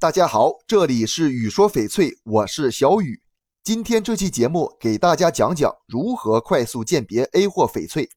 [0.00, 3.20] 大家好，这里是雨说翡翠，我是小雨。
[3.62, 8.08] 今天这期节目给大家讲讲如何快速鉴别 A 货翡翠。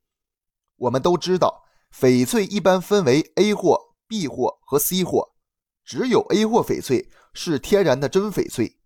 [0.78, 3.78] 我们都知道，翡翠一般分为 A 货、
[4.08, 5.34] B 货和 C 货，
[5.84, 8.80] 只有 A 货翡翠是天然的真翡翠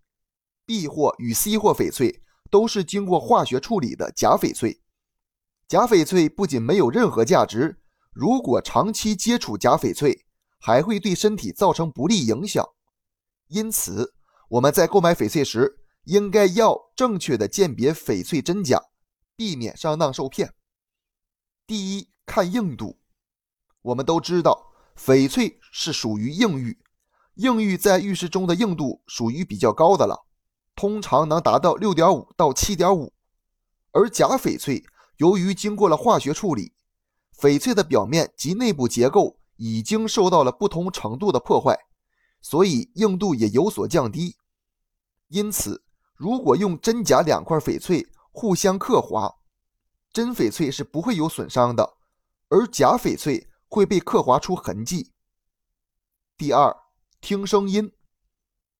[0.66, 4.80] ，B 货与 C 货翡翠都是经过化学处理的假翡翠。
[5.68, 7.78] 假翡翠不仅没有任何价值，
[8.12, 10.26] 如果长期接触假翡翠，
[10.58, 12.68] 还会对身体造成不利影响。
[13.48, 14.14] 因此，
[14.48, 18.82] 我们在购买翡翠时，应该要正确的鉴别翡翠真假，
[19.36, 20.54] 避免上当受骗。
[21.66, 22.98] 第一，看硬度。
[23.82, 26.78] 我们都知道，翡翠是属于硬玉，
[27.34, 30.26] 硬玉在玉石中的硬度属于比较高的了，
[30.74, 33.12] 通常能达到六点五到七点五。
[33.92, 34.84] 而假翡翠
[35.16, 36.74] 由于经过了化学处理，
[37.38, 41.87] 翡翠的表面及内部结构已经受到了不同程度的破坏。
[42.40, 44.36] 所以硬度也有所降低，
[45.28, 45.84] 因此
[46.14, 49.36] 如果用真假两块翡翠互相刻划，
[50.12, 51.96] 真翡翠是不会有损伤的，
[52.48, 55.12] 而假翡翠会被刻划出痕迹。
[56.36, 56.74] 第二，
[57.20, 57.92] 听声音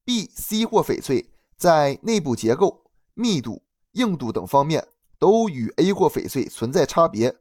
[0.05, 7.37] ，B、C 货翡翠在内部结构、密度、硬度等方面都与 A 货翡翠存在差别，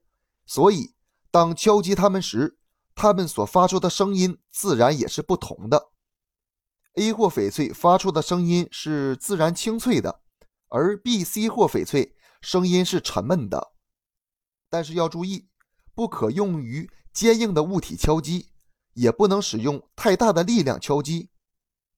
[0.45, 0.95] 所以
[1.29, 2.57] 当敲击它们时，
[2.95, 5.91] 它们所发出的声音自然也是不同的。
[6.97, 10.21] A 货翡翠发出的声音是自然清脆的，
[10.67, 13.73] 而 B、C 货翡翠声音是沉闷的。
[14.67, 15.47] 但是要注意，
[15.93, 18.51] 不可用于坚硬的物体敲击，
[18.93, 21.29] 也不能使用太大的力量敲击。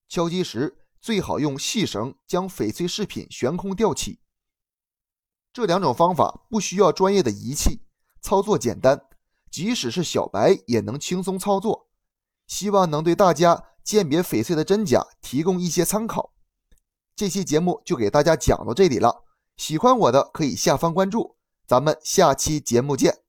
[0.09, 4.19] 敲击时最好用细绳将翡翠饰品悬空吊起。
[5.53, 7.83] 这两种方法不需要专业的仪器，
[8.21, 9.01] 操作简单，
[9.49, 11.89] 即使是小白也能轻松操作。
[12.47, 13.67] 希望能对大家。
[13.89, 16.31] 鉴别翡翠的真假，提供一些参考。
[17.15, 19.23] 这期节目就给大家讲到这里了。
[19.57, 23.28] 喜欢我的可以下方关注，咱们下期节目见。